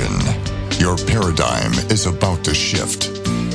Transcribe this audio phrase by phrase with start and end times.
[0.00, 0.80] Attention.
[0.80, 3.08] Your paradigm is about to shift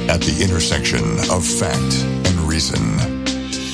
[0.09, 2.82] at the intersection of fact and reason.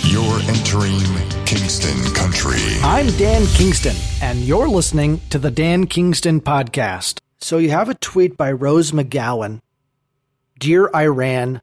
[0.09, 0.99] You're entering
[1.45, 2.61] Kingston Country.
[2.81, 7.19] I'm Dan Kingston, and you're listening to the Dan Kingston Podcast.
[7.39, 9.59] So, you have a tweet by Rose McGowan
[10.57, 11.61] Dear Iran,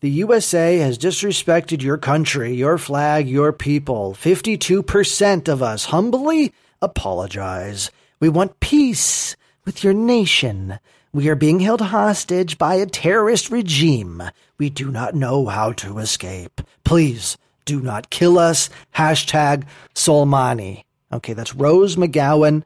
[0.00, 4.14] the USA has disrespected your country, your flag, your people.
[4.14, 7.90] 52% of us humbly apologize.
[8.20, 9.36] We want peace
[9.68, 10.78] with your nation.
[11.12, 14.22] We are being held hostage by a terrorist regime.
[14.56, 16.62] We do not know how to escape.
[16.84, 17.36] Please
[17.66, 18.70] do not kill us.
[18.94, 20.84] Hashtag Soleimani.
[21.12, 22.62] Okay, that's Rose McGowan.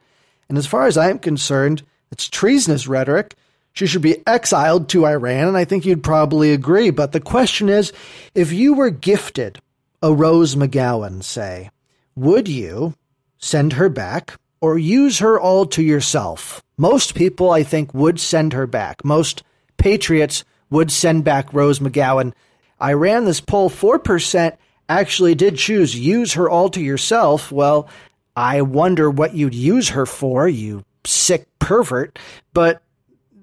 [0.47, 3.35] And as far as I'm concerned, it's treasonous rhetoric.
[3.73, 6.89] She should be exiled to Iran, and I think you'd probably agree.
[6.89, 7.91] But the question is
[8.33, 9.59] if you were gifted
[10.01, 11.69] a Rose McGowan, say,
[12.15, 12.93] would you
[13.39, 16.62] send her back or use her all to yourself?
[16.77, 19.05] Most people, I think, would send her back.
[19.05, 19.43] Most
[19.77, 22.33] patriots would send back Rose McGowan.
[22.79, 24.57] I ran this poll 4%
[24.89, 27.51] actually did choose use her all to yourself.
[27.51, 27.87] Well,
[28.35, 32.17] I wonder what you'd use her for, you sick pervert.
[32.53, 32.81] But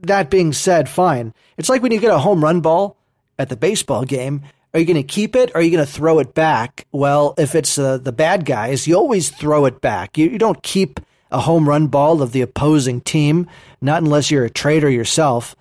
[0.02, 1.34] that being said, fine.
[1.56, 2.96] It's like when you get a home run ball
[3.38, 4.42] at the baseball game.
[4.72, 6.86] Are you going to keep it or are you going to throw it back?
[6.92, 10.16] Well, if it's uh, the bad guys, you always throw it back.
[10.16, 11.00] You, you don't keep
[11.30, 13.46] a home run ball of the opposing team,
[13.80, 15.54] not unless you're a traitor yourself.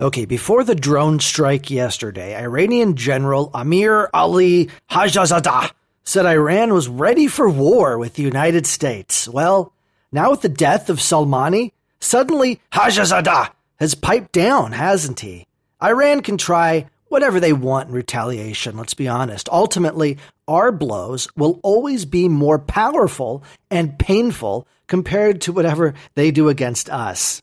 [0.00, 5.72] Okay, before the drone strike yesterday, Iranian General Amir Ali Hajizadeh
[6.04, 9.28] said Iran was ready for war with the United States.
[9.28, 9.72] Well,
[10.12, 13.50] now with the death of Soleimani, Suddenly, Hajizadeh
[13.80, 15.46] has piped down, hasn't he?
[15.82, 19.48] Iran can try whatever they want in retaliation, let's be honest.
[19.50, 26.48] Ultimately, our blows will always be more powerful and painful compared to whatever they do
[26.48, 27.42] against us.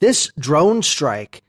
[0.00, 1.42] This drone strike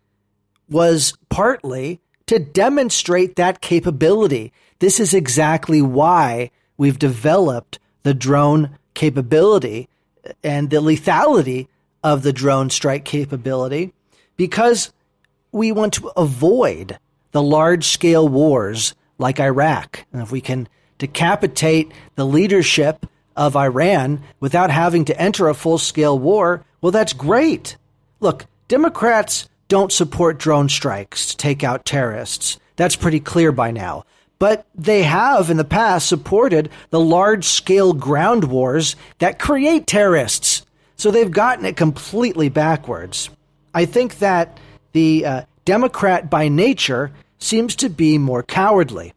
[0.70, 4.54] was partly to demonstrate that capability.
[4.80, 9.90] This is exactly why we've developed the drone capability
[10.44, 11.68] and the lethality
[12.04, 13.94] of the drone strike capability
[14.38, 14.92] because
[15.52, 17.00] we want to avoid
[17.36, 20.06] the large scale wars like Iraq.
[20.14, 25.78] And if we can decapitate the leadership of Iran without having to enter a full
[25.78, 27.76] scale war, well, that's great.
[28.22, 32.58] Look, Democrats don't support drone strikes to take out terrorists.
[32.78, 34.06] That's pretty clear by now.
[34.40, 40.66] But they have in the past supported the large scale ground wars that create terrorists.
[40.96, 43.30] So they've gotten it completely backwards.
[43.74, 44.58] I think that
[44.94, 49.14] the uh, Democrat by nature seems to be more cowardly.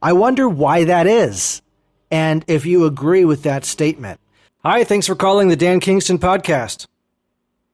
[0.00, 1.62] I wonder why that is,
[2.10, 4.20] and if you agree with that statement.
[4.64, 6.86] Hi, thanks for calling the Dan Kingston podcast.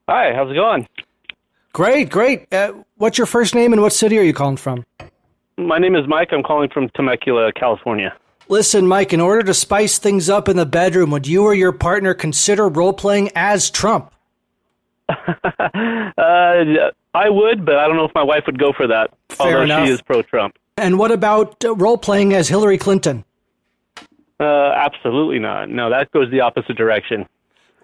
[0.09, 0.87] Hi, how's it going?
[1.73, 2.53] Great, great.
[2.53, 4.85] Uh, what's your first name and what city are you calling from?
[5.59, 6.29] My name is Mike.
[6.33, 8.17] I'm calling from Temecula, California.
[8.49, 11.73] Listen, Mike, in order to spice things up in the bedroom, would you or your
[11.73, 14.11] partner consider role playing as Trump?
[15.09, 19.11] uh, I would, but I don't know if my wife would go for that.
[19.31, 19.87] Fair although enough.
[19.87, 20.57] she is pro Trump.
[20.77, 23.25] And what about uh, role playing as Hillary Clinton?
[24.41, 25.69] Uh, absolutely not.
[25.69, 27.27] No, that goes the opposite direction.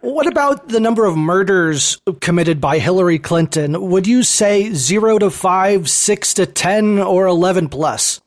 [0.00, 3.88] What about the number of murders committed by Hillary Clinton?
[3.90, 8.20] Would you say zero to five, six to ten, or eleven plus?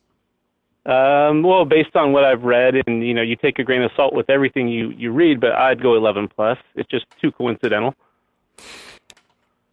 [0.88, 3.90] Um, well, based on what I've read, and you know, you take a grain of
[3.94, 6.56] salt with everything you you read, but I'd go 11 plus.
[6.74, 7.94] It's just too coincidental.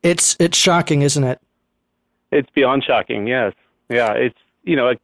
[0.05, 1.41] It's it's shocking, isn't it?
[2.31, 3.25] It's beyond shocking.
[3.25, 3.53] Yes,
[3.89, 4.11] yeah.
[4.11, 5.01] It's you know, it,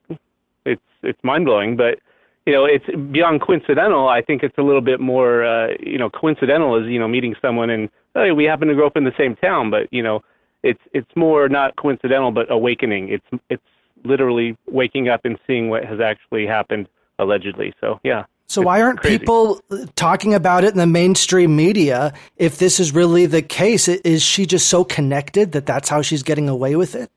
[0.64, 1.98] it's it's mind blowing, but
[2.46, 4.08] you know, it's beyond coincidental.
[4.08, 7.34] I think it's a little bit more, uh, you know, coincidental is you know meeting
[7.42, 10.22] someone and hey, we happen to grow up in the same town, but you know,
[10.62, 13.10] it's it's more not coincidental, but awakening.
[13.10, 13.64] It's it's
[14.04, 16.88] literally waking up and seeing what has actually happened
[17.18, 17.74] allegedly.
[17.82, 18.26] So yeah.
[18.52, 19.20] So why aren't crazy.
[19.20, 19.62] people
[19.96, 22.14] talking about it in the mainstream media?
[22.36, 26.22] If this is really the case, is she just so connected that that's how she's
[26.22, 27.10] getting away with it?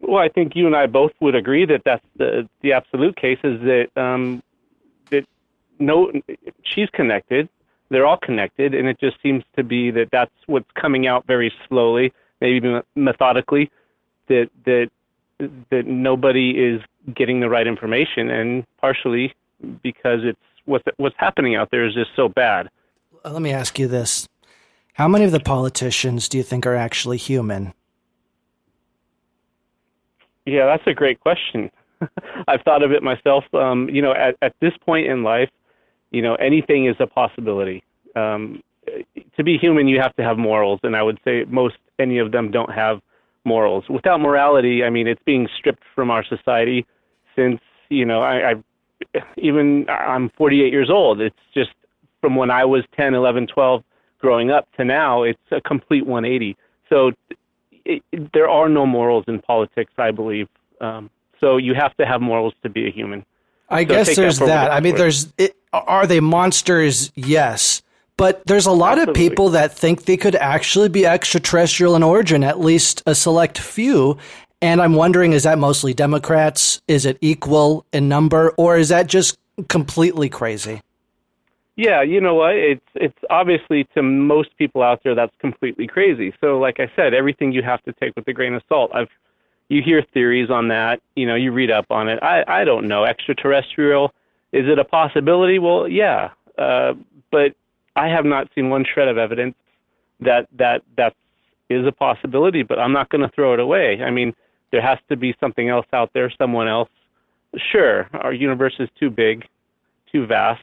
[0.00, 3.38] Well, I think you and I both would agree that that's the the absolute case
[3.44, 4.42] is that um,
[5.10, 5.26] that
[5.78, 6.10] no,
[6.62, 7.50] she's connected.
[7.90, 11.52] They're all connected, and it just seems to be that that's what's coming out very
[11.68, 13.70] slowly, maybe methodically.
[14.28, 14.90] That that
[15.70, 16.80] that nobody is
[17.14, 19.34] getting the right information, and partially
[19.82, 22.68] because it's what's what's happening out there is just so bad.
[23.24, 24.28] Let me ask you this:
[24.94, 27.72] How many of the politicians do you think are actually human?
[30.44, 31.70] Yeah, that's a great question.
[32.48, 33.44] I've thought of it myself.
[33.52, 35.50] Um, you know, at, at this point in life,
[36.10, 37.82] you know, anything is a possibility.
[38.14, 38.62] Um,
[39.36, 42.32] to be human, you have to have morals, and I would say most any of
[42.32, 43.00] them don't have
[43.44, 43.84] morals.
[43.88, 46.86] Without morality, I mean, it's being stripped from our society
[47.34, 48.54] since you know I, I
[49.36, 51.20] even I'm 48 years old.
[51.20, 51.70] It's just
[52.20, 53.84] from when I was 10, 11, 12
[54.18, 56.56] growing up to now, it's a complete 180.
[56.88, 57.12] So
[57.84, 60.48] it, it, there are no morals in politics, I believe.
[60.80, 61.10] Um,
[61.40, 63.24] so you have to have morals to be a human.
[63.68, 64.72] I So guess there's that that.
[64.72, 67.12] I mean, there's it, are they monsters?
[67.14, 67.82] Yes,
[68.16, 72.44] but there's a lot of people that think they could actually be extraterrestrial in origin.
[72.44, 74.18] At least a select few.
[74.62, 76.80] And I'm wondering, is that mostly Democrats?
[76.88, 79.38] Is it equal in number, or is that just
[79.68, 80.80] completely crazy?
[81.76, 82.54] Yeah, you know what?
[82.54, 86.32] It's it's obviously to most people out there that's completely crazy.
[86.40, 88.90] So like I said, everything you have to take with a grain of salt.
[88.94, 89.10] I've
[89.68, 92.22] you hear theories on that, you know, you read up on it.
[92.22, 93.04] I I don't know.
[93.04, 94.14] Extraterrestrial
[94.52, 95.58] is it a possibility?
[95.58, 96.30] Well, yeah.
[96.56, 96.94] Uh,
[97.30, 97.54] but
[97.94, 99.54] I have not seen one shred of evidence
[100.20, 101.14] that that that
[101.68, 104.02] is a possibility, but I'm not going to throw it away.
[104.02, 104.34] I mean,
[104.70, 106.90] there has to be something else out there, someone else.
[107.72, 109.46] Sure, our universe is too big,
[110.12, 110.62] too vast.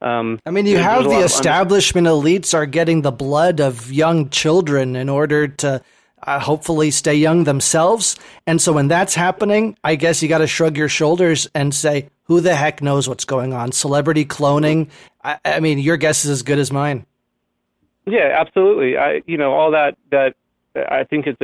[0.00, 4.94] Um, I mean, you have the establishment elites are getting the blood of young children
[4.94, 5.82] in order to
[6.22, 8.16] uh, hopefully stay young themselves.
[8.46, 12.10] And so when that's happening, I guess you got to shrug your shoulders and say,
[12.24, 13.72] who the heck knows what's going on?
[13.72, 14.88] Celebrity cloning.
[15.24, 17.06] I, I mean, your guess is as good as mine.
[18.06, 18.96] Yeah, absolutely.
[18.96, 20.34] I, you know, all that that
[20.76, 21.40] I think it's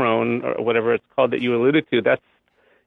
[0.00, 2.02] or whatever it's called that you alluded to.
[2.02, 2.22] That's,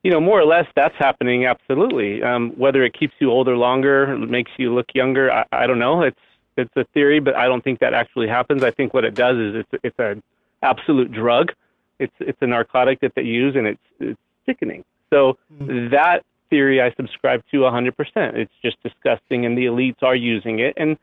[0.04, 1.46] you know, more or less that's happening.
[1.46, 2.22] Absolutely.
[2.24, 6.02] Um, whether it keeps you older longer, makes you look younger, I, I don't know.
[6.04, 6.20] It's
[6.56, 8.64] it's a theory, but I don't think that actually happens.
[8.64, 10.22] I think what it does is it's it's an
[10.62, 11.52] absolute drug.
[12.00, 14.84] It's it's a narcotic that they use, and it's it's sickening.
[15.10, 17.92] So that theory I subscribe to 100%.
[18.36, 20.74] It's just disgusting, and the elites are using it.
[20.78, 20.98] And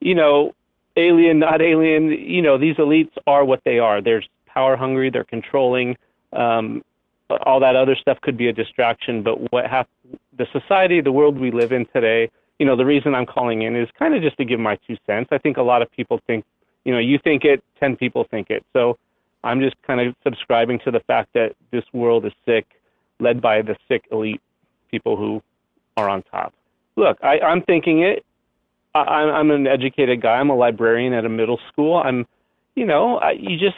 [0.00, 0.54] you know,
[0.96, 4.00] alien, not alien, you know, these elites are what they are.
[4.00, 4.22] They're
[4.52, 5.96] power hungry, they're controlling.
[6.32, 6.82] Um,
[7.46, 9.88] all that other stuff could be a distraction, but what hap-
[10.36, 13.76] the society, the world we live in today, you know, the reason I'm calling in
[13.76, 15.28] is kind of just to give my two cents.
[15.32, 16.44] I think a lot of people think,
[16.84, 18.64] you know, you think it, 10 people think it.
[18.72, 18.98] So
[19.44, 22.66] I'm just kind of subscribing to the fact that this world is sick,
[23.18, 24.42] led by the sick elite
[24.90, 25.42] people who
[25.96, 26.52] are on top.
[26.96, 28.24] Look, I, I'm thinking it.
[28.94, 30.34] I, I'm an educated guy.
[30.34, 31.96] I'm a librarian at a middle school.
[31.96, 32.26] I'm,
[32.74, 33.76] you know, I, you just,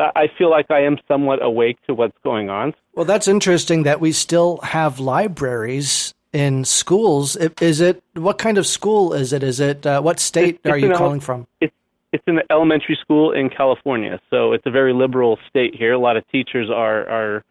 [0.00, 2.74] I feel like I am somewhat awake to what's going on.
[2.94, 7.36] Well, that's interesting that we still have libraries in schools.
[7.60, 9.42] Is it what kind of school is it?
[9.42, 11.46] Is it uh, what state It's- are you calling from?
[11.60, 11.74] It's
[12.12, 15.92] it's an elementary school in California, so it's a very liberal state here.
[15.92, 17.44] A lot of teachers are are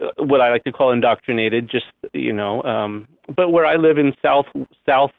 [0.00, 1.68] uh, what I like to call indoctrinated.
[1.70, 4.46] Just you know, um, but where I live in South
[4.86, 5.12] South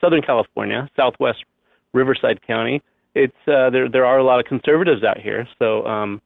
[0.00, 1.44] Southern California, Southwest
[1.92, 2.82] Riverside County,
[3.14, 5.46] it's uh, there there are a lot of conservatives out here.
[5.58, 6.22] So, um,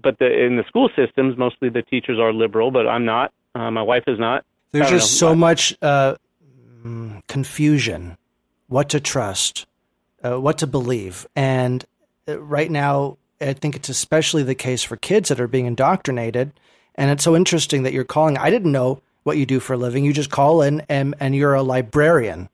[0.00, 3.32] but the in the school systems, mostly the teachers are liberal, but I'm not.
[3.54, 4.44] Uh, my wife is not.
[4.72, 5.28] There's just know.
[5.28, 6.16] so much uh,
[7.26, 8.16] confusion.
[8.68, 9.66] What to trust,
[10.22, 11.84] uh, what to believe, and
[12.28, 16.52] uh, right now, I think it's especially the case for kids that are being indoctrinated.
[16.94, 18.36] And it's so interesting that you're calling.
[18.36, 20.04] I didn't know what you do for a living.
[20.04, 22.50] You just call in, and and you're a librarian,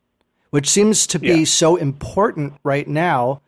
[0.55, 1.45] which seems to be Yeah.
[1.47, 3.41] so important right now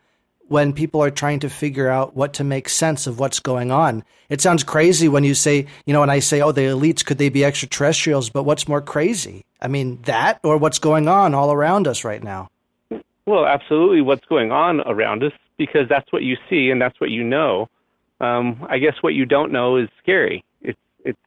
[0.49, 4.03] when people are trying to figure out what to make sense of what's going on.
[4.27, 7.17] It sounds crazy when you say, you know, when I say, oh, the elites, could
[7.17, 8.29] they be extraterrestrials?
[8.29, 9.45] But what's more crazy?
[9.61, 12.49] I mean, that or what's going on all around us right now?
[13.25, 14.01] Well, absolutely.
[14.01, 17.69] What's going on around us because that's what you see and that's what you know.
[18.19, 20.43] Um, I guess what you don't know is scary.
[20.61, 21.19] It's it's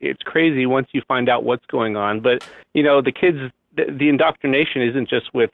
[0.00, 2.20] it's crazy once you find out what's going on.
[2.20, 3.38] But you know, the kids,
[3.76, 5.50] the, indoctrination isn't just with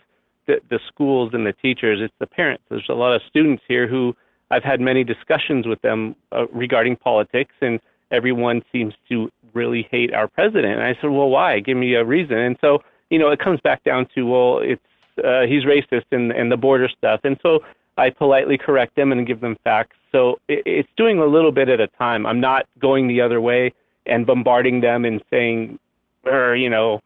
[0.46, 2.62] the, the schools and the teachers; it's the parents.
[2.68, 4.14] There's a lot of students here who
[4.50, 10.12] I've had many discussions with them uh, regarding politics, and everyone seems to really hate
[10.14, 10.74] our president.
[10.74, 11.60] And I said, well, why?
[11.60, 12.38] Give me a reason.
[12.38, 12.78] And so,
[13.10, 14.82] you know, it comes back down to, well, it's
[15.18, 17.20] uh, he's racist and and the border stuff.
[17.24, 17.60] And so
[17.96, 19.96] I politely correct them and give them facts.
[20.12, 22.24] So it, it's doing a little bit at a time.
[22.24, 23.72] I'm not going the other way
[24.06, 25.78] and bombarding them and saying,
[26.24, 27.00] or you know,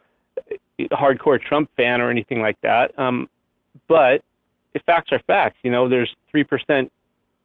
[0.91, 2.99] hardcore Trump fan or anything like that.
[2.99, 3.29] Um,
[3.89, 4.23] but
[4.87, 6.91] facts are facts, you know, there's three percent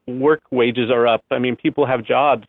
[0.08, 1.24] work wages are up.
[1.32, 2.48] I mean, people have jobs.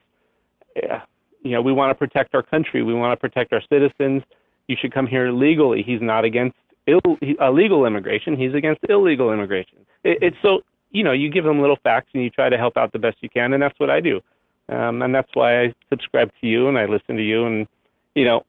[0.77, 1.03] Yeah.
[1.43, 2.83] You know, we want to protect our country.
[2.83, 4.23] We want to protect our citizens.
[4.69, 5.83] You should come here legally.
[5.83, 7.01] He's not against Ill,
[7.41, 8.37] uh, legal immigration.
[8.37, 9.79] He's against illegal immigration.
[10.05, 12.77] It, it's so you know you give them little facts and you try to help
[12.77, 14.21] out the best you can, and that's what I do.
[14.69, 17.67] Um, and that's why I subscribe to you and I listen to you, and
[18.15, 18.45] you know,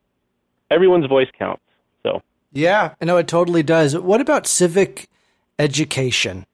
[0.71, 1.63] everyone's voice counts.
[2.03, 3.97] So Yeah, I know it totally does.
[3.97, 5.09] What about civic
[5.59, 6.45] education.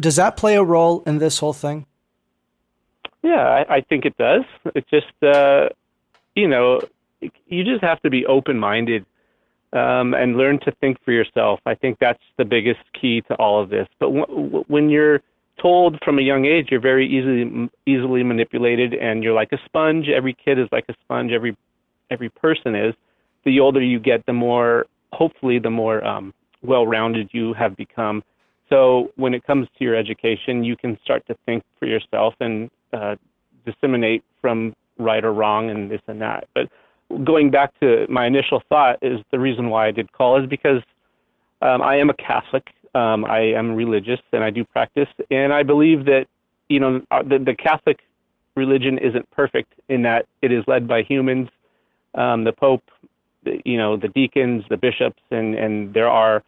[0.00, 1.86] Does that play a role in this whole thing?
[3.22, 4.42] Yeah, I, I think it does.
[4.74, 5.68] It's just, uh,
[6.34, 6.80] you know,
[7.20, 9.06] you just have to be open minded
[9.72, 11.60] um, and learn to think for yourself.
[11.66, 13.88] I think that's the biggest key to all of this.
[13.98, 15.22] But w- when you're
[15.60, 20.08] told from a young age, you're very easily easily manipulated, and you're like a sponge.
[20.08, 21.32] Every kid is like a sponge.
[21.32, 21.56] Every
[22.10, 22.94] every person is.
[23.46, 28.22] The older you get, the more hopefully the more um, well-rounded you have become.
[28.68, 32.70] So when it comes to your education, you can start to think for yourself and
[32.92, 33.16] uh,
[33.64, 36.48] disseminate from right or wrong and this and that.
[36.54, 36.68] But
[37.24, 40.82] going back to my initial thought is the reason why I did call is because
[41.62, 42.66] um, I am a Catholic.
[42.94, 46.26] Um, I am religious and I do practice, and I believe that
[46.68, 48.00] you know uh, the, the Catholic
[48.54, 51.48] religion isn't perfect in that it is led by humans.
[52.14, 52.82] Um, the Pope,
[53.64, 56.42] you know, the deacons, the bishops, and and there are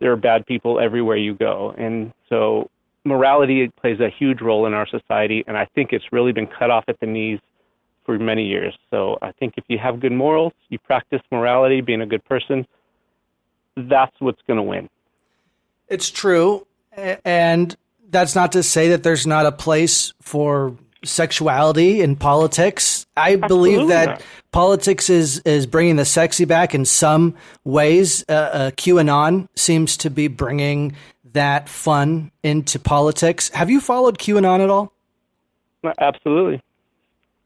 [0.00, 2.70] there are bad people everywhere you go, and so
[3.04, 6.70] morality plays a huge role in our society, and I think it's really been cut
[6.70, 7.40] off at the knees
[8.04, 8.76] for many years.
[8.90, 12.66] So I think if you have good morals, you practice morality, being a good person,
[13.76, 14.88] that's what's going to win.
[15.88, 16.66] It's true.
[17.24, 17.76] And
[18.10, 22.99] that's not to say that there's not a place for sexuality in politics.
[23.16, 24.22] I Absolutely believe that not.
[24.52, 28.24] politics is, is bringing the sexy back in some ways.
[28.28, 30.94] Uh, uh, QAnon seems to be bringing
[31.32, 33.48] that fun into politics.
[33.50, 34.92] Have you followed QAnon at all?
[35.98, 36.62] Absolutely.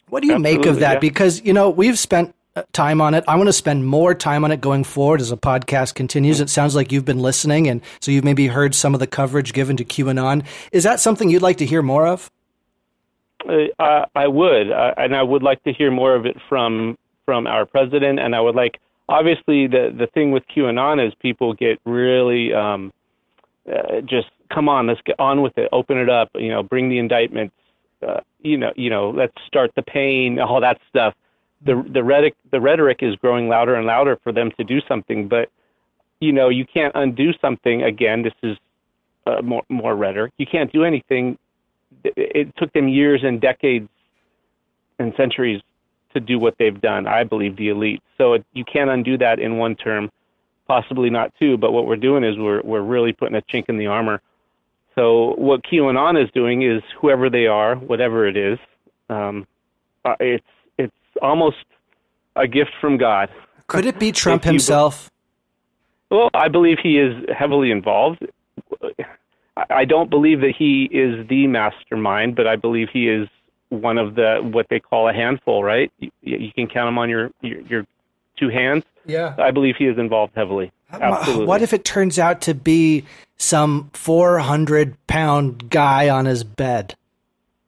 [0.09, 0.95] What do you Absolutely, make of that?
[0.95, 0.99] Yeah.
[1.01, 3.25] Because, you know, we've spent uh, time on it.
[3.27, 6.41] I want to spend more time on it going forward as the podcast continues.
[6.41, 9.53] It sounds like you've been listening, and so you've maybe heard some of the coverage
[9.53, 10.45] given to QAnon.
[10.71, 12.31] Is that something you'd like to hear more of?
[13.49, 17.47] Uh, I would, uh, and I would like to hear more of it from from
[17.47, 18.19] our president.
[18.19, 22.93] And I would like, obviously, the the thing with QAnon is people get really um,
[23.71, 26.89] uh, just come on, let's get on with it, open it up, you know, bring
[26.89, 27.55] the indictments,
[28.07, 31.15] uh, you know, you know, let's start the pain, all that stuff.
[31.65, 35.29] The the rhetoric the rhetoric is growing louder and louder for them to do something,
[35.29, 35.51] but
[36.21, 37.83] you know, you can't undo something.
[37.83, 38.57] Again, this is
[39.27, 40.33] uh, more more rhetoric.
[40.39, 41.39] You can't do anything.
[42.05, 43.89] It, took them years and decades
[44.99, 45.63] and centuries
[46.15, 47.07] to do what they've done.
[47.07, 48.03] I believe the elite.
[48.19, 50.11] So it, you can't undo that in one term,
[50.67, 51.57] possibly not two.
[51.57, 54.21] But what we're doing is we're we're really putting a chink in the armor
[54.95, 58.59] so what QAnon is doing is whoever they are, whatever it is,
[59.11, 59.47] um,
[60.05, 60.47] uh, it's
[60.79, 61.65] it's almost
[62.37, 63.29] a gift from God.
[63.67, 65.11] Could it be Trump himself?
[66.11, 68.25] well, I believe he is heavily involved.
[69.57, 73.29] I don't believe that he is the mastermind, but I believe he is
[73.69, 75.63] one of the what they call a handful.
[75.63, 75.93] Right?
[75.99, 77.87] You, you can count them on your, your your
[78.37, 78.85] two hands.
[79.07, 79.35] Yeah.
[79.39, 80.73] I believe he is involved heavily.
[80.91, 81.47] Absolutely.
[81.47, 83.05] What if it turns out to be
[83.37, 86.95] some 400 pound guy on his bed?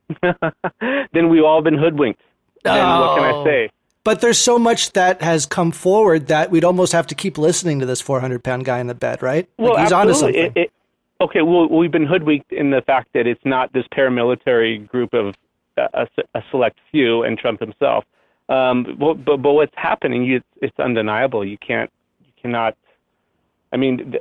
[0.22, 2.20] then we've all been hoodwinked.
[2.64, 2.70] Oh.
[2.70, 3.44] And what can I oh.
[3.44, 3.70] say?
[4.04, 7.80] But there's so much that has come forward that we'd almost have to keep listening
[7.80, 9.48] to this 400 pound guy in the bed, right?
[9.58, 10.40] Well, like he's absolutely.
[10.40, 10.72] It, it,
[11.20, 15.34] okay, well, we've been hoodwinked in the fact that it's not this paramilitary group of
[15.76, 18.04] uh, a, a select few and Trump himself.
[18.48, 21.44] Um, but, but, but what's happening, you, it's undeniable.
[21.44, 22.76] You can't, you cannot
[23.72, 24.14] I mean,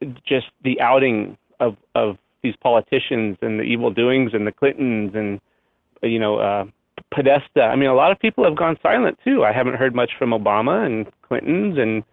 [0.00, 5.12] the, just the outing of of these politicians and the evil doings and the Clintons
[5.14, 5.40] and
[6.02, 6.64] you know uh,
[7.12, 7.62] Podesta.
[7.62, 9.44] I mean, a lot of people have gone silent too.
[9.44, 12.04] I haven't heard much from Obama and Clintons and, and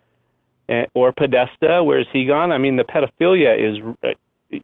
[0.94, 1.84] or Podesta.
[1.84, 2.52] Where's he gone?
[2.52, 4.10] I mean, the pedophilia is, uh,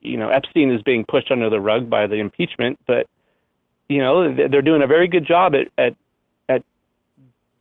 [0.01, 3.07] you know, Epstein is being pushed under the rug by the impeachment, but
[3.91, 5.95] you know they're doing a very good job at at
[6.47, 6.63] at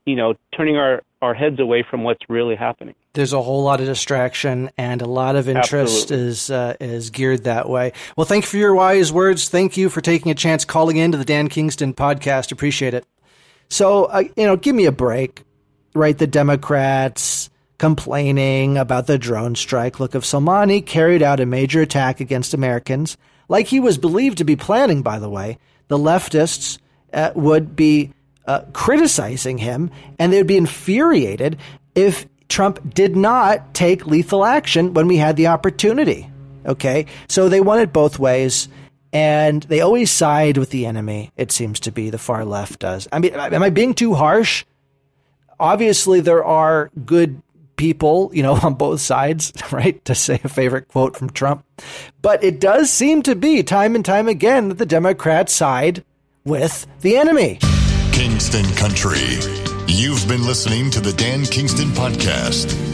[0.07, 2.95] you know turning our our heads away from what's really happening.
[3.13, 6.29] There's a whole lot of distraction and a lot of interest Absolutely.
[6.29, 7.93] is uh, is geared that way.
[8.17, 9.49] Well, thank you for your wise words.
[9.49, 12.53] Thank you for taking a chance calling in to the Dan Kingston podcast.
[12.53, 13.05] Appreciate it.
[13.69, 15.43] So, uh, you know, give me a break,
[15.95, 16.17] right?
[16.17, 17.50] The Democrats
[17.81, 19.99] complaining about the drone strike.
[19.99, 23.17] Look, if Soleimani carried out a major attack against Americans,
[23.49, 25.57] like he was believed to be planning, by the way,
[25.89, 26.77] the leftists
[27.15, 28.13] uh, would be
[28.47, 31.57] uh, criticizing him, and they'd be infuriated
[31.95, 36.29] if Trump did not take lethal action when we had the opportunity.
[36.67, 38.69] Okay, so they want it both ways,
[39.11, 41.33] and they always side with the enemy.
[41.35, 43.09] It seems to be the far left does.
[43.11, 44.67] I mean, am I being too harsh?
[45.59, 47.41] Obviously, there are good
[47.81, 50.05] people, you know, on both sides, right?
[50.05, 51.65] To say a favorite quote from Trump.
[52.21, 56.05] But it does seem to be time and time again that the Democrats side
[56.45, 57.59] with the enemy.
[58.13, 59.39] Kingston Country.
[59.87, 62.90] You've been listening to the Dan Kingston Podcast.